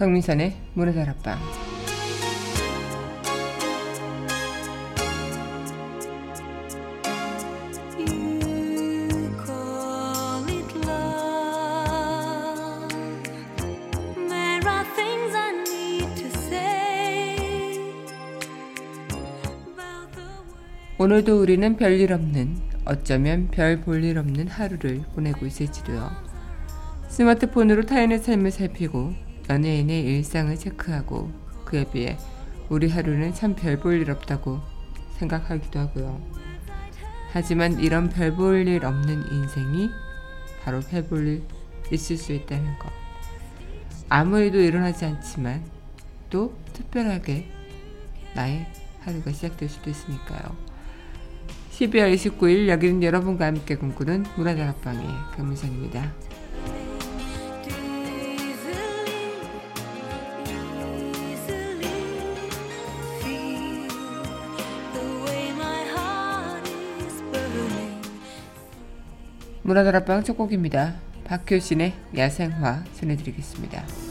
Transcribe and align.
강민선의 0.00 0.56
문화다락방 0.72 1.69
오늘도 21.10 21.42
우리는 21.42 21.76
별일 21.76 22.12
없는 22.12 22.56
어쩌면 22.84 23.48
별 23.48 23.80
볼 23.80 24.04
일 24.04 24.16
없는 24.16 24.46
하루를 24.46 25.02
보내고 25.12 25.44
있을지도요. 25.44 26.08
스마트폰으로 27.08 27.84
타인의 27.84 28.20
삶을 28.20 28.52
살피고 28.52 29.12
연예인의 29.48 30.04
일상을 30.04 30.56
체크하고 30.56 31.32
그에 31.64 31.82
비해 31.90 32.16
우리 32.68 32.88
하루는 32.88 33.34
참 33.34 33.56
별 33.56 33.80
볼 33.80 34.00
일 34.00 34.08
없다고 34.08 34.60
생각하기도 35.18 35.80
하고요. 35.80 36.24
하지만 37.32 37.80
이런 37.80 38.08
별 38.08 38.36
볼 38.36 38.68
일 38.68 38.84
없는 38.84 39.32
인생이 39.32 39.90
바로 40.62 40.78
별 40.78 41.08
볼 41.08 41.26
일 41.26 41.42
있을 41.90 42.16
수 42.16 42.32
있다는 42.32 42.78
것. 42.78 42.88
아무 44.08 44.38
일도 44.38 44.60
일어나지 44.60 45.06
않지만 45.06 45.64
또 46.30 46.56
특별하게 46.72 47.50
나의 48.36 48.64
하루가 49.00 49.32
시작될 49.32 49.68
수도 49.68 49.90
있으니까요. 49.90 50.69
12월 51.80 52.14
29일 52.14 52.68
여기는 52.68 53.02
여러분과 53.02 53.46
함께 53.46 53.74
꿈꾸는 53.74 54.26
문화다락방의 54.36 55.06
강민선입니다. 55.34 56.12
문화다락방 69.62 70.24
첫 70.24 70.36
곡입니다. 70.36 70.96
박효신의 71.24 71.94
야생화 72.14 72.84
전해드리겠습니다. 72.94 74.09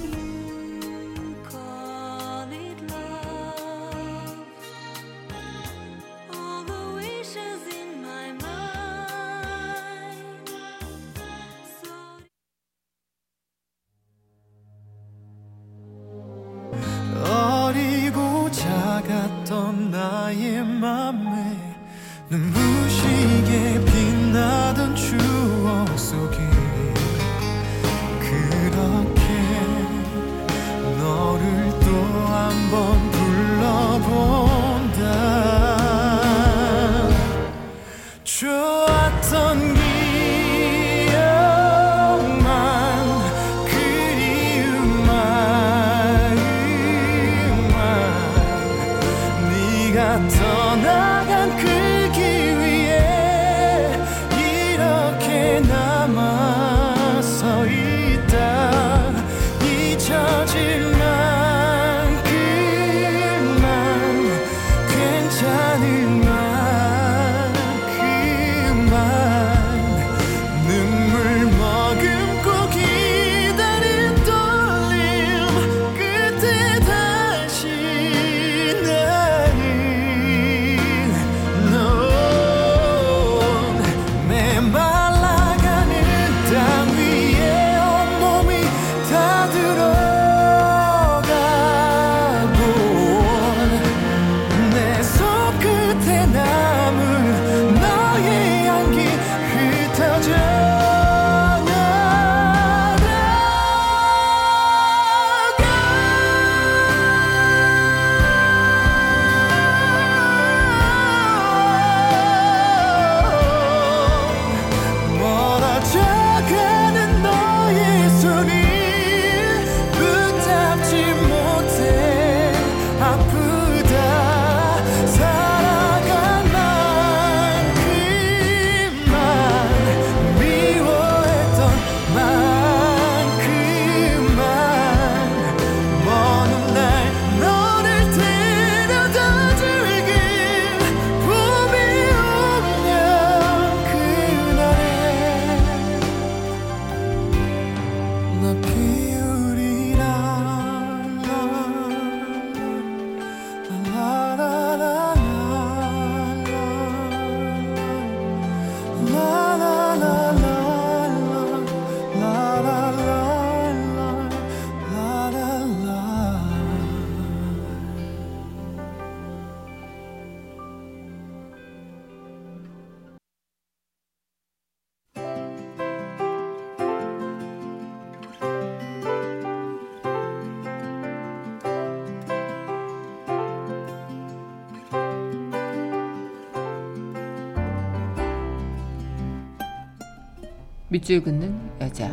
밑줄 191.00 191.24
긋는 191.24 191.58
여자 191.80 192.12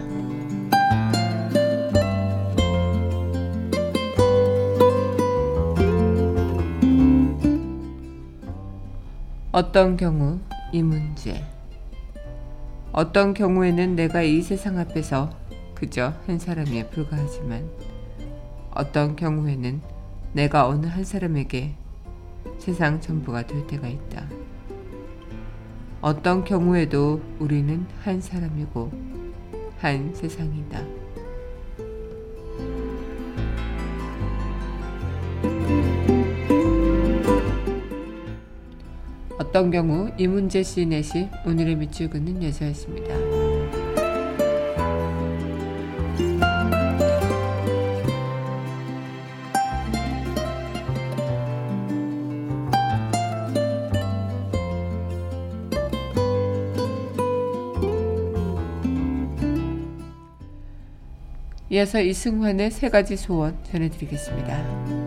어떤 9.50 9.96
경우 9.96 10.38
이 10.72 10.82
문제 10.84 11.42
어떤 12.92 13.34
경우에는 13.34 13.96
내가 13.96 14.22
이 14.22 14.40
세상 14.40 14.78
앞에서 14.78 15.30
그저 15.74 16.12
한 16.26 16.38
사람이에 16.38 16.88
불과하지만 16.90 17.68
어떤 18.70 19.16
경우에는 19.16 19.80
내가 20.32 20.68
어느 20.68 20.86
한 20.86 21.02
사람에게 21.02 21.74
세상 22.58 23.00
전부가 23.00 23.46
될 23.46 23.66
때가 23.66 23.88
있다. 23.88 24.35
어떤 26.06 26.44
경우에도 26.44 27.20
우리는 27.40 27.84
한 28.04 28.20
사람이고 28.20 28.92
한 29.78 30.14
세상이다. 30.14 30.80
어떤 39.36 39.72
경우 39.72 40.08
이문재 40.16 40.62
시인의 40.62 41.02
시 41.02 41.28
오늘의 41.44 41.74
밑줄 41.74 42.08
긋는 42.10 42.40
여자였습니다. 42.40 43.35
이어서 61.76 62.00
이승환의 62.00 62.70
세 62.70 62.88
가지 62.88 63.18
소원 63.18 63.54
전해드리겠습니다. 63.64 65.05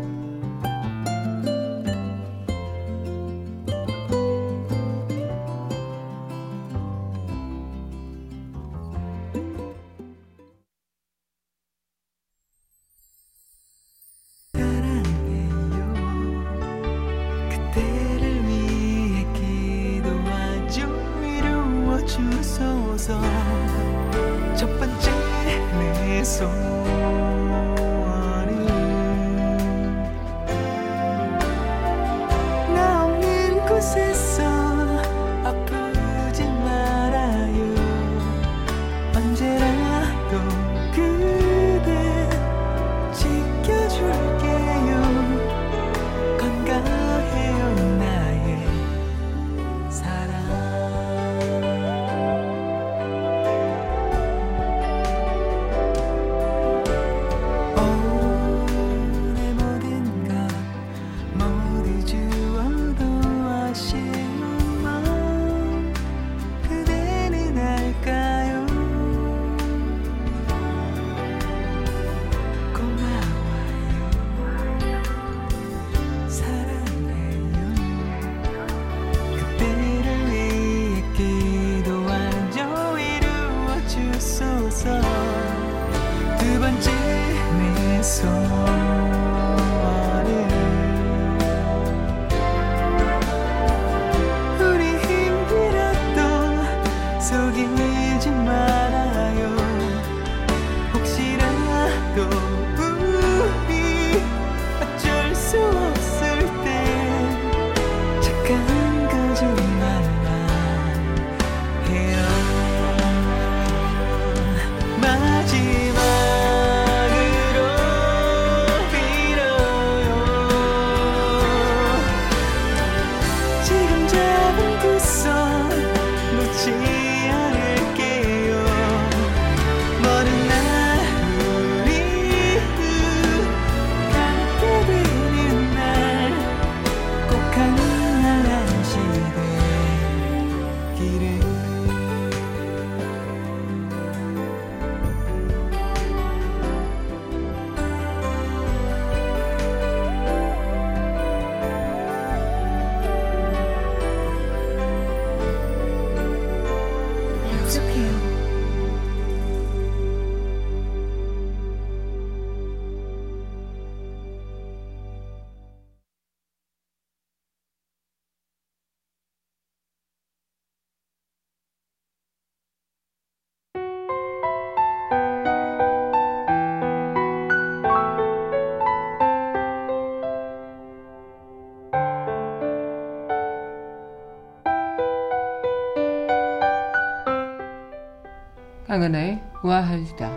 강은하의 188.90 189.40
우아한 189.64 190.04
수다. 190.04 190.32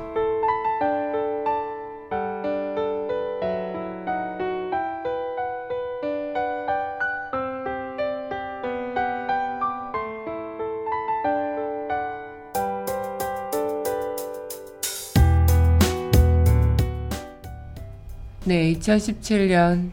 네, 18.44 18.74
2017년 18.74 19.92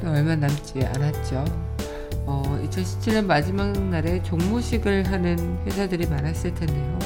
또 0.00 0.10
얼마 0.10 0.36
남지 0.36 0.84
않았죠. 0.84 1.44
어, 2.26 2.42
2017년 2.70 3.24
마지막 3.26 3.72
날에 3.90 4.22
종무식을 4.22 5.08
하는 5.08 5.58
회사들이 5.66 6.06
많았을 6.06 6.54
텐데요. 6.54 6.97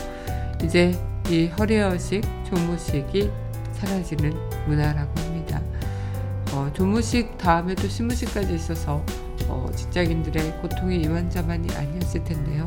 이제 0.62 0.92
이 1.28 1.46
허리허식 1.46 2.22
종무식이 2.44 3.30
사라지는 3.74 4.32
문화라고 4.66 5.10
합니다. 5.20 5.60
어, 6.52 6.70
종무식 6.72 7.36
다음에 7.38 7.74
또 7.74 7.88
신무식까지 7.88 8.54
있어서 8.54 9.04
어, 9.48 9.66
직장인들의 9.74 10.60
고통이 10.60 11.02
이만저만이 11.02 11.74
아니었을 11.74 12.24
텐데요. 12.24 12.64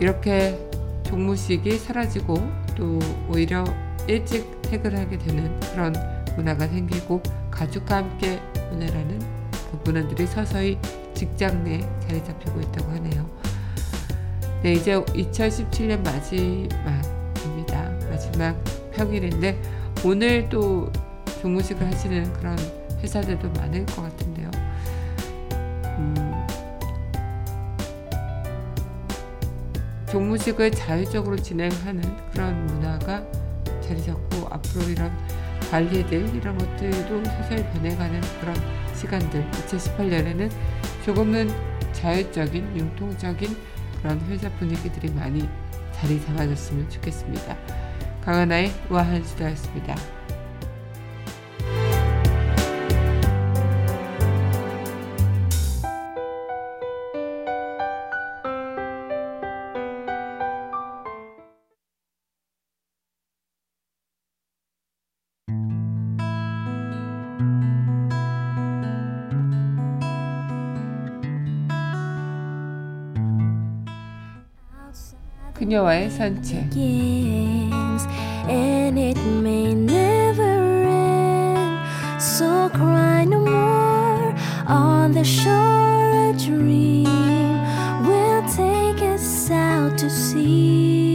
이렇게 0.00 0.58
종무식이 1.04 1.78
사라지고 1.78 2.34
또 2.76 2.98
오히려 3.28 3.64
일찍 4.06 4.62
퇴근하게 4.62 5.18
되는 5.18 5.60
그런 5.60 5.94
문화가 6.36 6.66
생기고 6.66 7.22
가족과 7.50 7.96
함께 7.96 8.40
보내라는 8.70 9.18
그 9.50 9.80
문화들이 9.84 10.26
서서히 10.26 10.78
직장 11.14 11.62
내에 11.64 11.80
자리 12.06 12.24
잡히고 12.24 12.60
있다고 12.60 12.90
하네요. 12.92 13.41
네, 14.62 14.74
이제 14.74 14.94
2017년 14.94 16.04
마지막입니다. 16.04 17.90
마지막 18.08 18.56
평일인데 18.92 19.60
오늘 20.04 20.48
또 20.48 20.88
종무식을 21.40 21.84
하시는 21.84 22.32
그런 22.34 22.56
회사들도 23.00 23.50
많을 23.54 23.84
것 23.86 24.02
같은데요. 24.02 24.50
음, 25.98 26.46
종무식을 30.08 30.70
자율적으로 30.70 31.34
진행하는 31.34 32.00
그런 32.30 32.64
문화가 32.66 33.26
자리 33.80 34.00
잡고 34.00 34.46
앞으로 34.48 34.88
이런 34.88 35.10
관리들 35.72 36.36
이런 36.36 36.56
것들도 36.56 37.24
서서히 37.24 37.64
변해가는 37.72 38.20
그런 38.40 38.54
시간들 38.94 39.44
2018년에는 39.50 40.48
조금은 41.04 41.50
자율적인 41.92 42.76
융통적인 42.76 43.71
그런 44.02 44.20
회사 44.28 44.50
분위기들이 44.50 45.10
많이 45.12 45.48
자리 45.92 46.20
잡아줬으면 46.26 46.90
좋겠습니다. 46.90 47.56
강하나의 48.24 48.72
우아한 48.90 49.22
수다였습니다. 49.24 50.21
그녀와의 75.72 76.10
산책 76.10 76.68
begins 76.68 78.06
and 78.46 78.98
it 78.98 79.18
may 79.40 79.72
never 79.72 80.84
end. 80.84 81.80
So 82.20 82.68
cry 82.74 83.24
no 83.24 83.40
more 83.40 84.34
on 84.68 85.12
the 85.12 85.24
shore. 85.24 86.28
A 86.28 86.34
dream 86.36 87.06
will 88.04 88.42
take 88.54 89.00
us 89.00 89.50
out 89.50 89.96
to 89.96 90.10
sea 90.10 91.14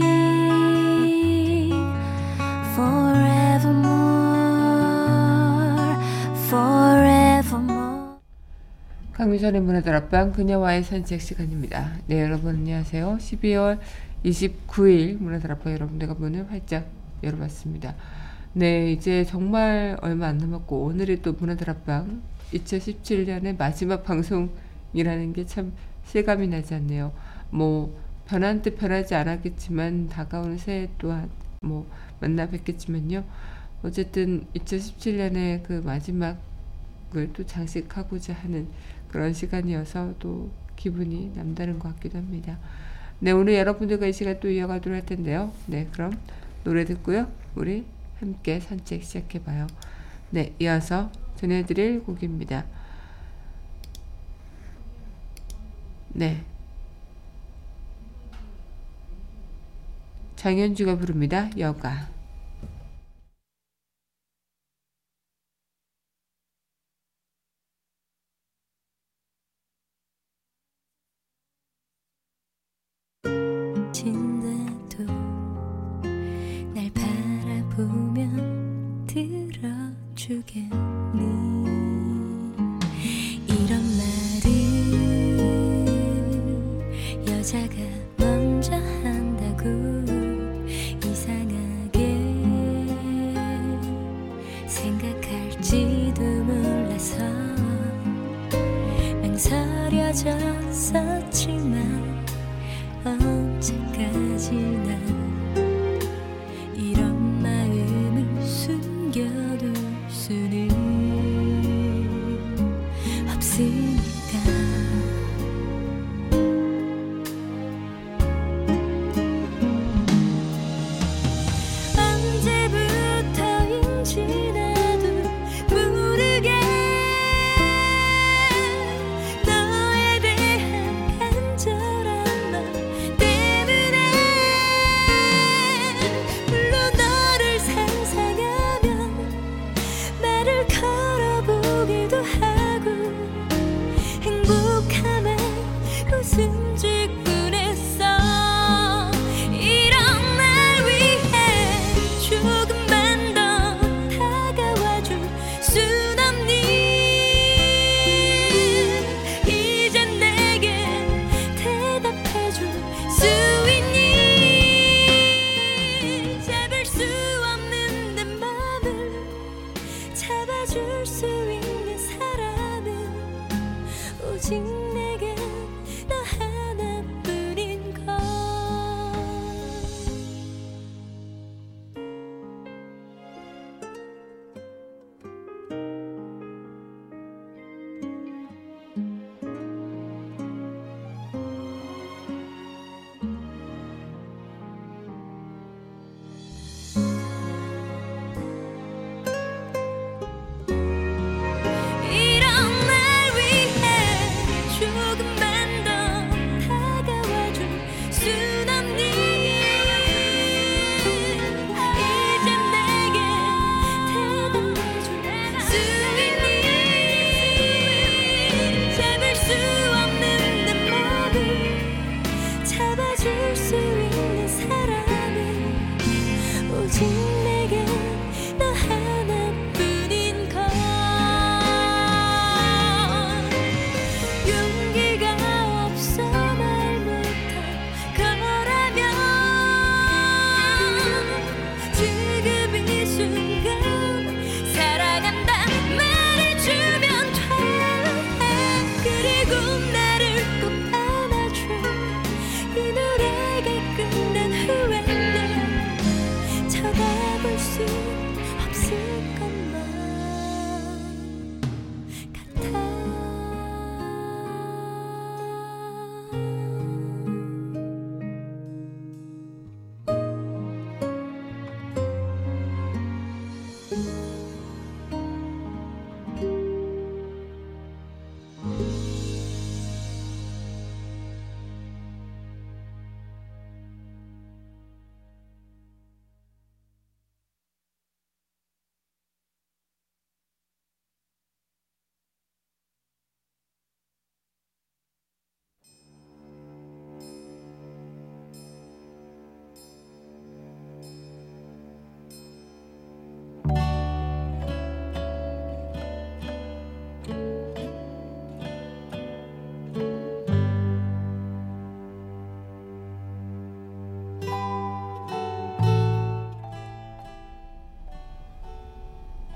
forevermore, 2.74 3.86
forevermore. 6.50 8.18
강민선의 9.12 9.60
문화들 9.60 9.94
앞방 9.94 10.32
그녀와의 10.32 10.82
산책 10.82 11.20
시간입니다. 11.20 11.92
네 12.08 12.22
여러분 12.22 12.56
안녕하세요. 12.56 13.18
12월 13.20 13.78
29일 14.24 15.18
문화들 15.18 15.52
앞방 15.52 15.72
여러분들과 15.72 16.14
문을 16.14 16.50
활짝 16.50 16.86
열어봤습니다. 17.22 17.94
네 18.54 18.92
이제 18.92 19.24
정말 19.24 19.96
얼마 20.00 20.26
안 20.28 20.38
남았고 20.38 20.84
오늘이 20.84 21.22
또 21.22 21.32
문화들 21.32 21.70
앞방 21.70 22.22
2017년의 22.52 23.56
마지막 23.58 24.04
방송이라는 24.04 25.32
게 25.32 25.44
참 25.44 25.72
실감이 26.08 26.48
나지 26.48 26.74
않네요. 26.74 27.12
뭐 27.50 27.94
변한 28.26 28.62
듯 28.62 28.76
변하지 28.76 29.14
않았겠지만 29.14 30.08
다가오는 30.08 30.56
새해 30.56 30.88
또한 30.98 31.28
뭐 31.60 31.86
만나 32.20 32.48
뵙겠지만요. 32.48 33.24
어쨌든 33.82 34.46
2017년의 34.54 35.62
그 35.62 35.82
마지막을 35.84 37.32
또 37.34 37.44
장식하고자 37.44 38.32
하는 38.32 38.68
그런 39.08 39.32
시간이어서 39.32 40.14
또 40.18 40.50
기분이 40.76 41.32
남다른 41.34 41.78
것 41.78 41.94
같기도 41.94 42.18
합니다. 42.18 42.58
네, 43.20 43.32
오늘 43.32 43.54
여러분들과 43.54 44.06
이 44.06 44.12
시간 44.12 44.38
또 44.38 44.48
이어가도록 44.48 44.96
할 44.96 45.04
텐데요. 45.04 45.52
네, 45.66 45.88
그럼 45.92 46.16
노래 46.62 46.84
듣고요. 46.84 47.30
우리 47.56 47.84
함께 48.20 48.60
산책 48.60 49.02
시작해봐요. 49.02 49.66
네, 50.30 50.54
이어서 50.60 51.10
전해드릴 51.36 52.04
곡입니다. 52.04 52.64
네. 56.10 56.44
장현주가 60.36 60.98
부릅니다. 60.98 61.50
여가. 61.58 62.17
진 73.98 74.37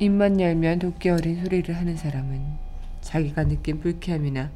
입만 0.02 0.40
열면 0.40 0.80
도끼 0.80 1.10
어린 1.10 1.40
소리를 1.40 1.76
하는 1.76 1.96
사람은 1.96 2.44
자기가 3.02 3.44
느낀 3.44 3.78
불쾌함이나 3.78 4.50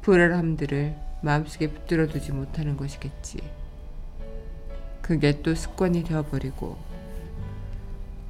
불안함들을 0.00 0.96
마음속에 1.20 1.68
붙들어 1.68 2.08
두지 2.08 2.32
못하는 2.32 2.76
것이겠지. 2.76 3.38
그게 5.00 5.40
또 5.42 5.54
습관이 5.54 6.02
되어버리고 6.02 6.76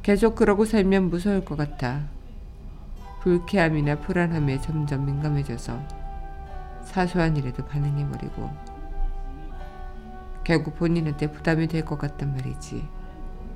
계속 0.03 0.35
그러고 0.35 0.67
살면 0.67 1.09
무서울 1.09 1.43
것 1.43 1.57
같아. 1.57 2.03
불쾌함이나 3.23 4.01
불안함에 4.01 4.61
점점 4.61 5.07
민감해져서 5.07 5.81
사소한 6.85 7.35
일에도 7.39 7.65
반응해버리고 7.65 8.51
결국 10.45 10.77
본인한테 10.77 11.33
부담이 11.33 11.69
될 11.69 11.87
것 11.87 11.99
같단 11.99 12.31
말이지. 12.37 12.87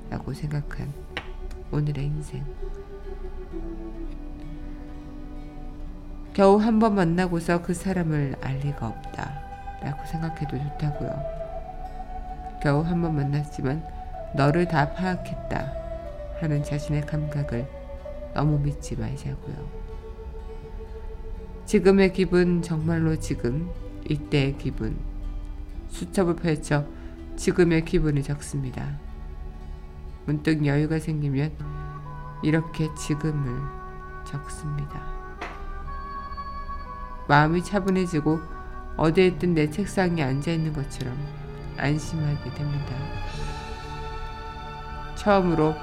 라고 0.09 0.33
생각한 0.33 0.91
오늘의 1.71 2.05
인생. 2.05 2.43
겨우 6.33 6.57
한 6.57 6.79
번 6.79 6.95
만나고서 6.95 7.61
그 7.63 7.73
사람을 7.73 8.35
알 8.41 8.59
리가 8.59 8.87
없다. 8.87 9.41
라고 9.81 10.05
생각해도 10.05 10.57
좋다고요. 10.57 11.23
겨우 12.61 12.81
한 12.81 13.01
번 13.01 13.15
만났지만 13.15 13.83
너를 14.35 14.67
다 14.67 14.93
파악했다. 14.93 15.73
하는 16.39 16.63
자신의 16.63 17.01
감각을 17.01 17.67
너무 18.33 18.59
믿지 18.59 18.95
마시고요. 18.95 19.87
지금의 21.65 22.13
기분, 22.13 22.61
정말로 22.61 23.17
지금, 23.17 23.69
이때의 24.07 24.57
기분. 24.57 24.97
수첩을 25.89 26.35
펼쳐 26.35 26.85
지금의 27.35 27.83
기분을 27.85 28.21
적습니다. 28.23 28.99
문득 30.27 30.65
여유가 30.65 30.99
생기면 30.99 31.53
이렇게 32.43 32.93
지금을 32.95 33.61
적습니다. 34.25 35.01
마음이 37.29 37.63
차분해지고 37.63 38.39
어디에 38.97 39.27
있든 39.27 39.53
내 39.53 39.69
책상에 39.69 40.21
앉아 40.21 40.51
있는 40.51 40.73
것처럼 40.73 41.17
안심하게 41.77 42.53
됩니다. 42.53 42.93
처음으로 45.15 45.73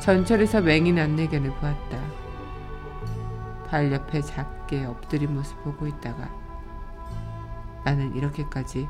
전철에서 0.00 0.60
맹인 0.60 0.96
안내견을 0.96 1.50
보았다. 1.56 1.98
발 3.66 3.92
옆에 3.92 4.20
작게 4.22 4.84
엎드린 4.84 5.34
모습 5.34 5.62
보고 5.64 5.88
있다가 5.88 6.30
나는 7.84 8.14
이렇게까지 8.14 8.88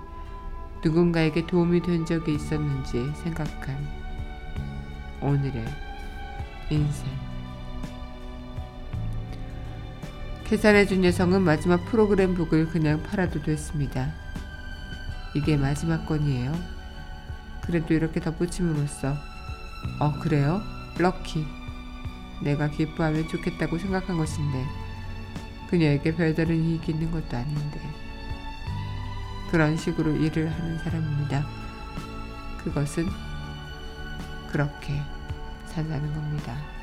누군가에게 0.84 1.46
도움이 1.46 1.80
된 1.80 2.04
적이 2.04 2.34
있었는지 2.34 3.10
생각한 3.14 3.97
오늘의 5.20 5.64
인생. 6.70 7.08
계산해준 10.44 11.04
여성은 11.04 11.42
마지막 11.42 11.84
프로그램 11.86 12.34
북을 12.34 12.68
그냥 12.68 13.02
팔아도 13.02 13.42
됐습니다. 13.42 14.12
이게 15.34 15.56
마지막 15.56 16.06
건이에요. 16.06 16.52
그래도 17.62 17.94
이렇게 17.94 18.20
덧붙임으로써 18.20 19.14
어 20.00 20.18
그래요? 20.20 20.62
럭키. 20.98 21.44
내가 22.42 22.68
기뻐하면 22.68 23.28
좋겠다고 23.28 23.78
생각한 23.78 24.16
것인데 24.16 24.64
그녀에게 25.68 26.14
별다른 26.14 26.56
이익이 26.56 26.92
있는 26.92 27.10
것도 27.10 27.36
아닌데 27.36 27.80
그런 29.50 29.76
식으로 29.76 30.12
일을 30.12 30.50
하는 30.50 30.78
사람입니다. 30.78 31.44
그것은 32.58 33.08
그렇게 34.48 35.00
산다는 35.66 36.12
겁니다. 36.14 36.77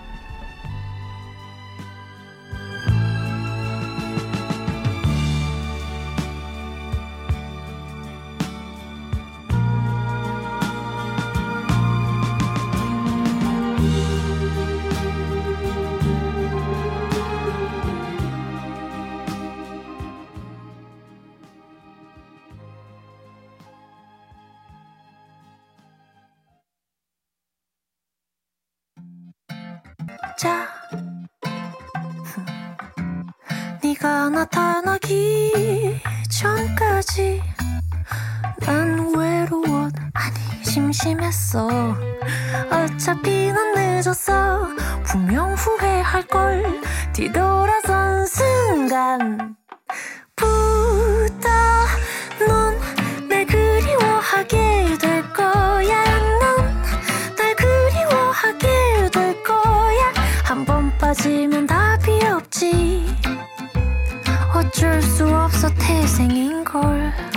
어쩔 64.66 65.02
수 65.02 65.28
없어 65.28 65.70
태생인걸 65.76 67.35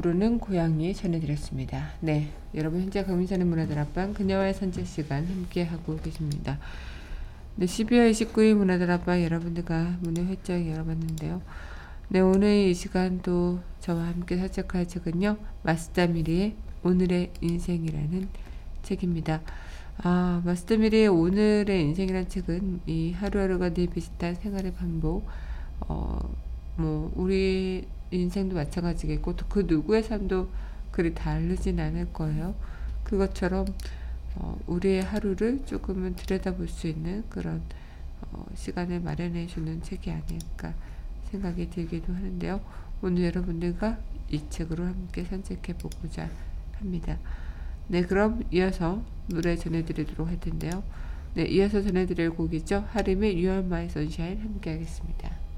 부르는 0.00 0.38
고양이 0.38 0.94
전해드렸습니다. 0.94 1.90
네, 2.00 2.30
여러분 2.54 2.80
현재 2.80 3.04
강민선의 3.04 3.46
문화들 3.46 3.78
앞방 3.78 4.14
그녀와의 4.14 4.54
산책 4.54 4.86
시간 4.86 5.26
함께 5.26 5.62
하고 5.62 5.96
계십니다. 5.98 6.58
네, 7.56 7.66
12월 7.66 8.10
29일 8.10 8.54
문화들 8.54 8.90
앞방 8.90 9.22
여러분들과 9.22 9.98
문을 10.00 10.26
활짝 10.26 10.66
열어봤는데요. 10.66 11.42
네, 12.08 12.20
오늘 12.20 12.68
이 12.68 12.72
시간도 12.72 13.60
저와 13.80 14.06
함께 14.06 14.38
산책할 14.38 14.88
책은요, 14.88 15.36
마스다 15.64 16.06
미리의 16.06 16.54
오늘의 16.82 17.32
인생이라는 17.42 18.26
책입니다. 18.82 19.42
아, 19.98 20.40
마스터 20.46 20.78
미리의 20.78 21.08
오늘의 21.08 21.82
인생이라는 21.82 22.28
책은 22.30 22.80
이 22.86 23.12
하루하루가 23.12 23.74
늘 23.74 23.86
비슷한 23.88 24.34
생활의 24.34 24.72
반복, 24.72 25.26
어, 25.80 26.18
뭐 26.76 27.12
우리 27.16 27.86
인생도 28.10 28.56
마찬가지겠고 28.56 29.36
또 29.36 29.46
그 29.48 29.64
누구의 29.66 30.02
삶도 30.02 30.48
그리 30.90 31.14
다르진 31.14 31.78
않을 31.80 32.12
거예요. 32.12 32.54
그것처럼 33.04 33.66
어, 34.36 34.58
우리의 34.66 35.02
하루를 35.02 35.64
조금은 35.66 36.14
들여다볼 36.14 36.68
수 36.68 36.86
있는 36.86 37.24
그런 37.28 37.62
어, 38.22 38.46
시간을 38.54 39.00
마련해 39.00 39.46
주는 39.46 39.82
책이 39.82 40.10
아닐까 40.10 40.74
생각이 41.30 41.70
들기도 41.70 42.12
하는데요. 42.12 42.60
오늘 43.02 43.24
여러분들과 43.24 43.98
이 44.30 44.42
책으로 44.48 44.84
함께 44.84 45.24
산책해 45.24 45.78
보고자 45.78 46.28
합니다. 46.78 47.18
네, 47.88 48.02
그럼 48.02 48.44
이어서 48.52 49.02
노래 49.26 49.56
전해드리도록 49.56 50.28
할 50.28 50.38
텐데요. 50.38 50.82
네, 51.34 51.44
이어서 51.44 51.82
전해드릴 51.82 52.30
곡이죠. 52.30 52.86
하림의 52.90 53.34
You 53.34 53.48
Are 53.48 53.66
My 53.66 53.86
Sunshine 53.86 54.40
함께 54.40 54.72
하겠습니다. 54.72 55.49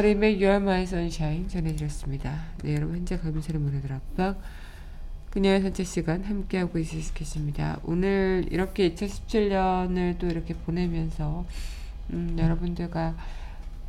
네, 0.00 0.14
하림의 0.14 0.42
You 0.42 0.44
Are 0.46 0.56
My 0.56 0.82
Sunshine 0.84 1.46
전해드렸습니다. 1.48 2.46
네, 2.64 2.74
여러분 2.74 2.96
현재 2.96 3.18
감사를 3.18 3.60
문화들 3.60 3.92
앞방 3.92 4.38
그녀의 5.28 5.60
산책 5.60 5.86
시간 5.86 6.22
함께하고 6.24 6.78
있- 6.78 7.12
계십니다. 7.12 7.78
오늘 7.84 8.46
이렇게 8.50 8.94
2017년을 8.94 10.18
또 10.18 10.26
이렇게 10.26 10.54
보내면서 10.54 11.44
음, 12.14 12.34
여러분들과 12.38 13.14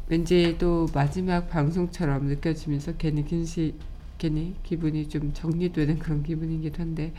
왠지 0.07 0.57
또 0.59 0.85
마지막 0.93 1.49
방송처럼 1.49 2.25
느껴지면서 2.25 2.97
괜히 2.97 3.25
긴시 3.25 3.75
괜히 4.17 4.55
기분이 4.63 5.07
좀 5.07 5.31
정리되는 5.33 5.97
그런 5.97 6.23
기분이기도 6.23 6.81
한데 6.81 7.13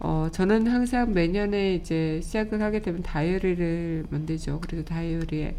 어, 0.00 0.28
저는 0.30 0.66
항상 0.66 1.14
매년에 1.14 1.76
이제 1.76 2.20
시작을 2.22 2.60
하게 2.60 2.82
되면 2.82 3.02
다이어리를 3.02 4.04
만들죠. 4.10 4.60
그래서 4.60 4.84
다이어리에 4.84 5.56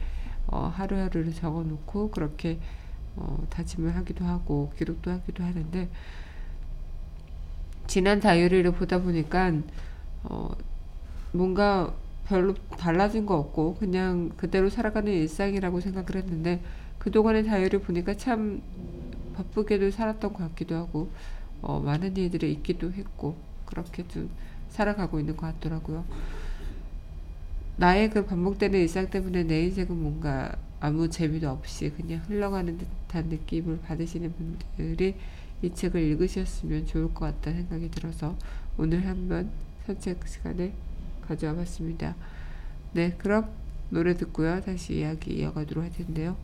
어, 0.48 0.72
하루하루를 0.76 1.34
적어 1.34 1.64
놓고 1.64 2.12
그렇게 2.12 2.60
어, 3.16 3.46
다짐을 3.50 3.96
하기도 3.96 4.26
하고 4.26 4.72
기록도 4.78 5.12
하기도 5.12 5.44
하는데 5.44 5.90
지난 7.88 8.20
다이어리를 8.20 8.72
보다 8.72 9.02
보니까 9.02 9.54
어, 10.24 10.56
뭔가 11.32 11.94
별로 12.26 12.54
달라진 12.78 13.26
거 13.26 13.36
없고 13.38 13.76
그냥 13.76 14.32
그대로 14.38 14.70
살아가는 14.70 15.12
일상이라고 15.12 15.82
생각을 15.82 16.16
했는데 16.16 16.62
그동안의 17.00 17.46
다이어리 17.46 17.80
보니까 17.80 18.16
참 18.16 18.62
바쁘게도 19.36 19.92
살았던 19.92 20.34
것 20.34 20.40
같기도 20.40 20.76
하고 20.76 21.10
어, 21.62 21.80
많은 21.80 22.16
일들이 22.16 22.52
있기도 22.54 22.92
했고 22.92 23.36
그렇게 23.66 24.08
좀 24.08 24.30
살아가고 24.70 25.20
있는 25.20 25.36
것 25.36 25.48
같더라고요. 25.48 26.06
나의 27.78 28.10
그 28.10 28.26
반복되는 28.26 28.80
일상 28.80 29.10
때문에 29.10 29.44
내 29.44 29.64
인생은 29.64 29.98
뭔가 29.98 30.56
아무 30.80 31.10
재미도 31.10 31.50
없이 31.50 31.90
그냥 31.90 32.22
흘러가는 32.28 32.78
듯한 32.78 33.30
느낌을 33.30 33.80
받으시는 33.80 34.34
분들이 34.34 35.16
이 35.62 35.74
책을 35.74 36.02
읽으셨으면 36.02 36.86
좋을 36.86 37.14
것 37.14 37.22
같다는 37.22 37.62
생각이 37.62 37.90
들어서 37.90 38.38
오늘 38.78 39.08
한번 39.08 39.50
산책 39.86 40.28
시간을 40.28 40.74
가져와 41.22 41.56
봤습니다. 41.56 42.16
네, 42.92 43.16
그럼 43.18 43.50
노래 43.90 44.14
듣고요. 44.14 44.62
다시 44.62 45.00
이야기 45.00 45.40
이어가도록 45.40 45.84
할 45.84 45.92
텐데요. 45.92 46.36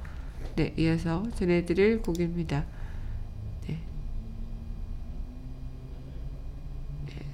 네, 0.56 0.74
이어서 0.78 1.30
전해드릴 1.36 2.02
곡입니다. 2.02 2.66
네. 3.68 3.78
네, 7.08 7.26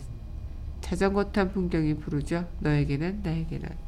자전거 0.82 1.32
탄 1.32 1.52
풍경이 1.52 1.98
부르죠. 1.98 2.50
너에게는 2.62 3.22
나에게는. 3.24 3.85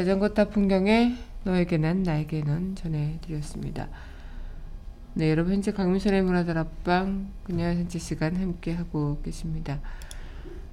자전거 0.00 0.30
타 0.30 0.46
풍경에 0.46 1.14
너에게는 1.44 2.04
나에게 2.04 2.42
는 2.42 2.74
전해드렸습니다. 2.74 3.90
네, 5.12 5.30
여러분 5.30 5.52
현재 5.52 5.72
강민선의 5.72 6.22
문화들 6.22 6.56
앞방 6.56 7.28
그녀의 7.44 7.76
산책 7.76 8.00
시간 8.00 8.34
함께 8.36 8.72
하고 8.72 9.20
계십니다. 9.22 9.78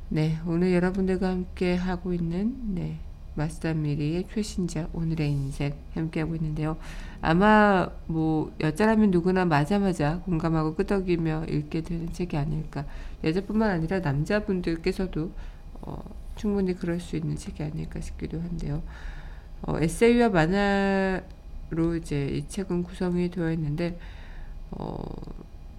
네, 0.08 0.38
오늘 0.46 0.74
여러분들과 0.74 1.28
함께 1.30 1.76
하고 1.76 2.14
있는 2.14 2.74
네 2.74 3.00
마스터 3.36 3.74
미리의 3.74 4.28
최신작 4.34 4.96
오늘의 4.96 5.30
인생 5.30 5.74
함께 5.94 6.22
하고 6.22 6.34
있는데요. 6.36 6.78
아마 7.20 7.90
뭐 8.06 8.56
여자라면 8.62 9.12
누구나 9.12 9.44
맞아마자 9.44 10.20
공감하고 10.20 10.76
끄덕이며 10.76 11.48
읽게 11.50 11.82
되는 11.82 12.14
책이 12.14 12.38
아닐까. 12.38 12.86
여자뿐만 13.26 13.72
아니라 13.72 14.00
남자분들께서도 14.00 15.32
어, 15.82 16.16
충분히 16.38 16.74
그럴 16.74 17.02
수 17.02 17.18
있는 17.18 17.36
책이 17.36 17.62
아닐까 17.62 18.00
싶기도 18.00 18.40
한데요. 18.40 18.82
어, 19.62 19.80
에세이와 19.80 20.30
만화로 20.30 21.96
이제 21.98 22.28
이 22.28 22.48
책은 22.48 22.84
구성이 22.84 23.30
되어 23.30 23.52
있는데 23.52 24.00
어, 24.72 25.04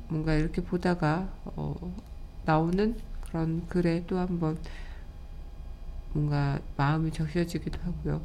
뭔가 0.09 0.35
이렇게 0.35 0.63
보다가 0.63 1.29
어, 1.45 1.75
나오는 2.45 2.97
그런 3.23 3.67
글에 3.69 4.05
또 4.07 4.19
한번 4.19 4.59
뭔가 6.13 6.59
마음이 6.77 7.13
적셔지기도 7.13 7.79
하고요. 7.83 8.23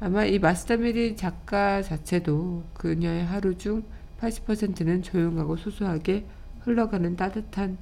아마 0.00 0.24
이 0.24 0.38
마스다미리 0.38 1.16
작가 1.16 1.82
자체도 1.82 2.64
그녀의 2.74 3.24
하루 3.24 3.56
중 3.56 3.84
80%는 4.20 5.02
조용하고 5.02 5.56
소소하게 5.56 6.26
흘러가는 6.60 7.14
따뜻한 7.16 7.78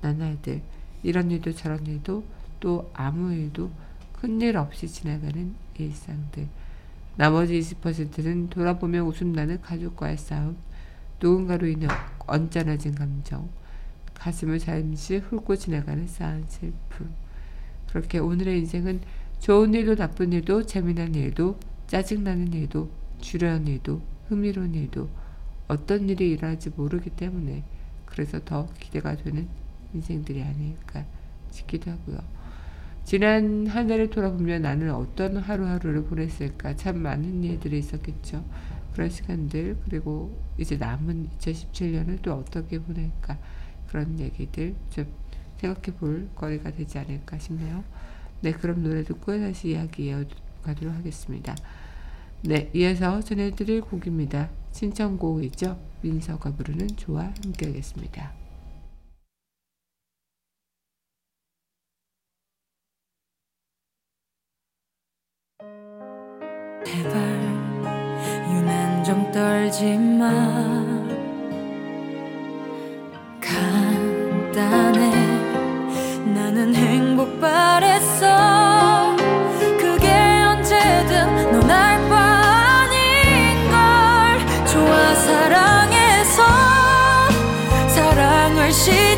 나날들 0.00 0.62
이런 1.02 1.30
일도 1.30 1.52
저런 1.52 1.86
일도 1.86 2.24
또 2.60 2.90
아무 2.94 3.32
일도 3.32 3.70
큰일 4.20 4.56
없이 4.56 4.86
지나가는 4.86 5.54
일상들 5.84 6.48
나머지 7.16 7.58
20%는 7.58 8.48
돌아보며 8.48 9.02
웃음나는 9.04 9.60
가족과의 9.60 10.16
싸움 10.16 10.56
누군가로 11.20 11.66
인해 11.66 11.88
언짢아진 12.26 12.94
감정 12.94 13.48
가슴을 14.14 14.58
잠시 14.58 15.16
훑고 15.16 15.56
지나가는 15.56 16.06
싸한 16.06 16.44
슬픔 16.48 17.10
그렇게 17.88 18.18
오늘의 18.18 18.58
인생은 18.60 19.00
좋은 19.40 19.74
일도 19.74 19.96
나쁜 19.96 20.32
일도 20.32 20.66
재미난 20.66 21.14
일도 21.14 21.58
짜증나는 21.86 22.52
일도 22.52 22.90
주려한 23.20 23.66
일도 23.66 24.00
흥미로운 24.28 24.74
일도 24.74 25.08
어떤 25.68 26.08
일이 26.08 26.30
일어날지 26.30 26.70
모르기 26.70 27.10
때문에 27.10 27.64
그래서 28.06 28.40
더 28.44 28.68
기대가 28.78 29.16
되는 29.16 29.48
인생들이 29.94 30.42
아닐까 30.42 31.04
싶기도 31.50 31.90
하고요. 31.90 32.18
지난 33.04 33.66
한 33.66 33.90
해를 33.90 34.10
돌아보며 34.10 34.58
나는 34.58 34.94
어떤 34.94 35.36
하루하루를 35.36 36.04
보냈을까 36.04 36.76
참 36.76 36.98
많은 36.98 37.42
일들이 37.42 37.78
있었겠죠. 37.78 38.44
그런 38.92 39.08
시간들 39.08 39.76
그리고 39.84 40.36
이제 40.58 40.76
남은 40.76 41.30
2017년을 41.38 42.22
또 42.22 42.34
어떻게 42.34 42.78
보낼까 42.78 43.38
그런 43.88 44.18
얘기들 44.18 44.74
좀 44.90 45.06
생각해 45.58 45.98
볼 45.98 46.28
거리가 46.34 46.70
되지 46.72 46.98
않을까 46.98 47.38
싶네요. 47.38 47.84
네, 48.40 48.52
그럼 48.52 48.82
노래 48.82 49.02
듣고 49.04 49.38
다시 49.38 49.70
이야기 49.70 50.06
이어가도록 50.06 50.94
하겠습니다. 50.94 51.54
네, 52.42 52.70
이어서 52.74 53.20
전해드릴 53.20 53.82
곡입니다. 53.82 54.48
신청곡이죠. 54.72 55.78
민서가 56.02 56.52
부르는 56.52 56.88
좋아 56.96 57.32
함께 57.42 57.66
하겠습니다. 57.66 58.39
제발. 66.90 67.14
유난 68.50 69.04
좀 69.04 69.30
떨지 69.30 69.96
마. 69.96 70.28
간단해. 73.40 75.12
나는 76.34 76.74
행복 76.74 77.40
바랬어. 77.40 79.14
그게 79.78 80.10
언제든 80.10 81.52
넌 81.52 81.70
알 81.70 82.08
바 82.08 82.16
아닌걸. 82.88 84.66
좋아 84.66 85.14
사랑해서. 85.14 86.42
사랑을 87.86 88.72
시 88.72 89.09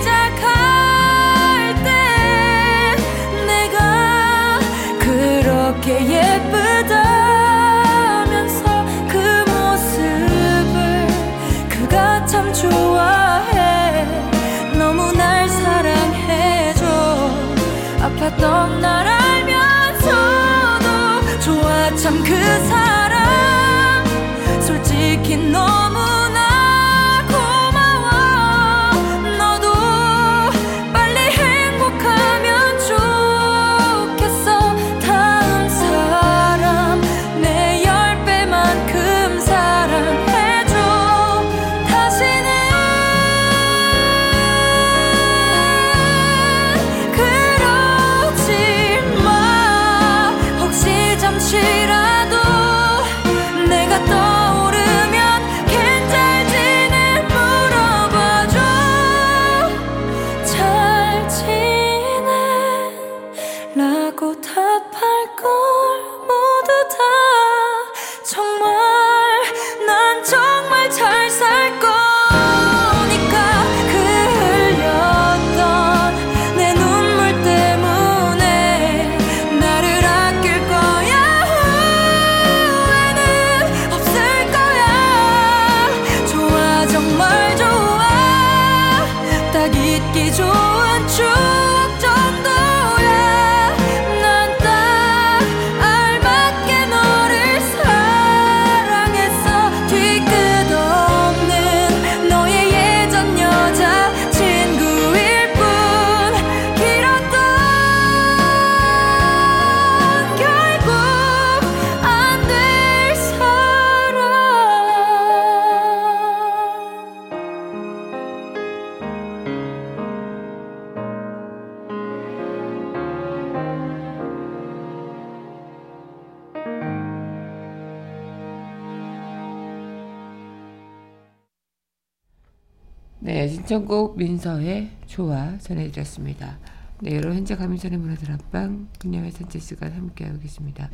네, 133.73 133.79
신청곡 133.79 134.19
민서의 134.19 134.91
좋아 135.07 135.57
전해드렸습니다. 135.57 136.59
네, 137.01 137.17
여러분 137.17 137.39
현재 137.39 137.57
가민선의 137.57 137.99
문화들 137.99 138.31
앞방 138.31 138.89
그녀의 138.99 139.31
산책 139.33 139.63
시간 139.63 139.93
함께하고 139.93 140.41
계십니다. 140.41 140.91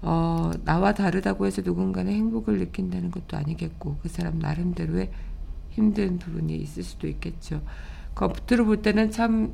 어, 0.00 0.52
나와 0.64 0.94
다르다고 0.94 1.44
해서 1.44 1.60
누군가는 1.60 2.10
행복을 2.10 2.60
느낀다는 2.60 3.10
것도 3.10 3.36
아니겠고 3.36 3.98
그 4.00 4.08
사람 4.08 4.38
나름대로의 4.38 5.10
힘든 5.68 6.18
부분이 6.18 6.56
있을 6.56 6.82
수도 6.82 7.06
있겠죠. 7.08 7.60
겉으로 8.14 8.64
볼 8.64 8.80
때는 8.80 9.10
참 9.10 9.52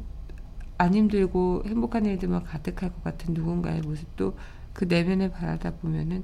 안 0.81 0.95
힘들고 0.95 1.65
행복한 1.67 2.07
일들만 2.07 2.45
가득할 2.45 2.93
것 2.93 3.03
같은 3.03 3.35
누군가의 3.35 3.81
모습도 3.81 4.39
그 4.73 4.85
내면을 4.85 5.33
바라다 5.33 5.73
보면은 5.73 6.23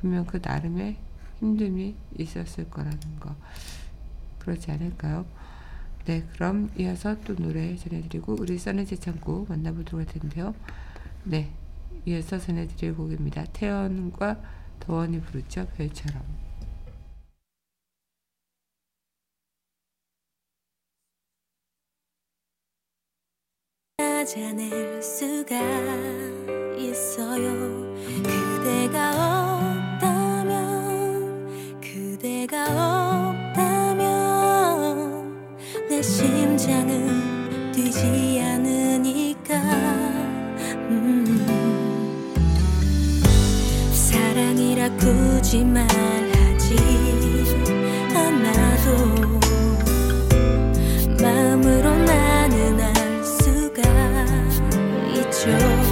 분명 0.00 0.26
그 0.26 0.38
나름의 0.40 0.96
힘듦이 1.42 1.94
있었을 2.16 2.70
거라는 2.70 3.00
거. 3.18 3.34
그러지 4.38 4.70
않을까요? 4.70 5.26
네, 6.06 6.24
그럼 6.34 6.70
이어서 6.78 7.16
또 7.22 7.34
노래 7.34 7.74
전해드리고 7.74 8.36
우리 8.38 8.58
써는 8.58 8.86
제창고 8.86 9.46
만나보도록 9.48 9.98
할 9.98 10.06
텐데요. 10.06 10.54
네, 11.24 11.50
이어서 12.04 12.38
전해드릴 12.38 12.94
곡입니다. 12.94 13.44
태연과 13.46 14.40
더원이 14.78 15.20
부르죠, 15.22 15.66
별처럼. 15.76 16.22
찾아낼 23.98 25.02
수가 25.02 25.56
있어요 26.76 27.94
그대가 28.22 29.35
심장은 36.66 37.70
뛰지 37.70 38.42
않으니까 38.42 39.54
음. 40.90 41.46
사랑이라 43.94 44.90
굳이 44.96 45.64
말하지 45.64 46.74
않아도 48.12 49.38
마음으로 51.22 51.94
나는 51.98 52.80
알 52.80 53.24
수가 53.24 53.82
있죠 55.14 55.85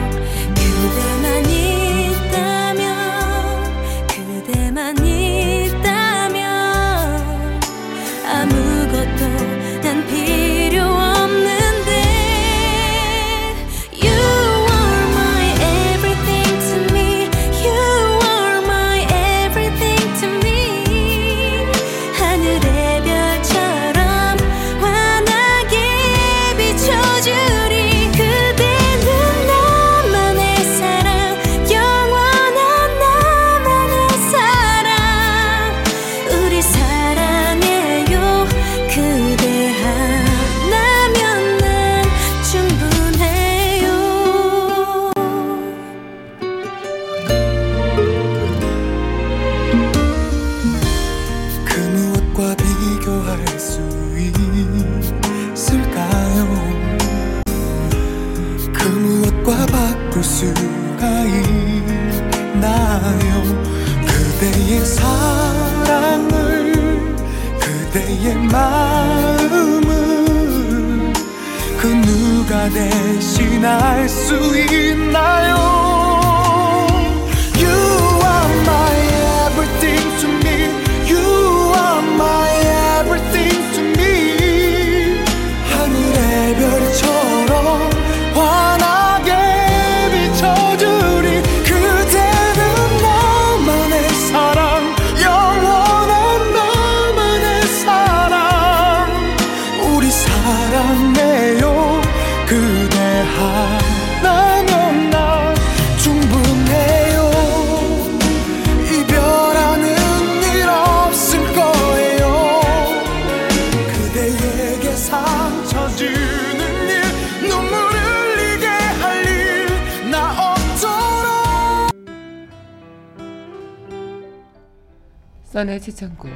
써내 125.54 125.78
지창구 125.78 126.28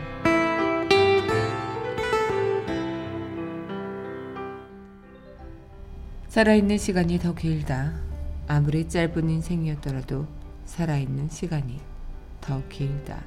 살아있는 6.29 6.79
시간이 6.79 7.19
더 7.19 7.35
길다. 7.35 7.95
아무리 8.47 8.89
짧은 8.89 9.29
인생이었더라도 9.29 10.29
살아있는 10.67 11.31
시간이 11.31 11.81
더 12.41 12.63
길다. 12.69 13.25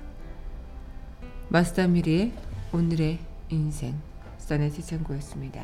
마스터 1.49 1.85
미리의 1.89 2.31
오늘의 2.71 3.19
인생 3.49 3.99
써내 4.37 4.69
지창구였습니다. 4.69 5.61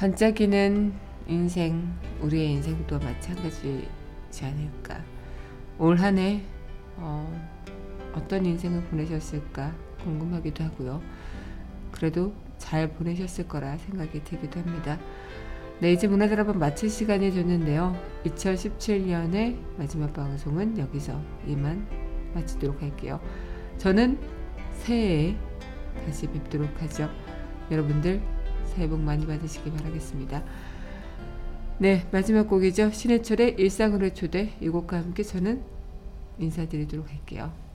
반짝이는 0.00 0.94
인생, 1.28 1.86
우리의 2.22 2.52
인생도 2.52 2.98
마찬가지지 3.00 3.86
않을까. 4.42 4.98
올 5.78 5.98
한해 5.98 6.40
어, 6.96 7.30
어떤 8.14 8.46
인생을 8.46 8.82
보내셨을까 8.84 9.74
궁금하기도 10.02 10.64
하고요. 10.64 11.02
그래도 11.92 12.32
잘 12.56 12.88
보내셨을 12.88 13.46
거라 13.46 13.76
생각이 13.76 14.24
들기도 14.24 14.60
합니다. 14.60 14.98
네, 15.80 15.92
이제 15.92 16.06
한번 16.06 16.58
마칠 16.58 16.88
시간이 16.88 17.30
됐는데요. 17.32 17.94
2017년의 18.24 19.58
마지막 19.76 20.14
방송은 20.14 20.78
여기서 20.78 21.20
이만 21.46 21.86
마치도록 22.32 22.80
할게요. 22.80 23.20
저는 23.76 24.18
새해에 24.72 25.36
다시 26.06 26.26
뵙도록 26.26 26.70
하죠. 26.80 27.10
여러분들 27.70 28.39
새해 28.66 28.88
복 28.88 29.00
많이 29.00 29.26
받으시기 29.26 29.70
바라겠습니다. 29.72 30.42
네, 31.78 32.06
마지막 32.12 32.48
곡이죠. 32.48 32.90
신해철의 32.90 33.56
일상으로 33.58 34.12
초대 34.12 34.52
이 34.60 34.68
곡과 34.68 34.98
함께 34.98 35.22
저는 35.22 35.62
인사드리도록 36.38 37.10
할게요. 37.10 37.69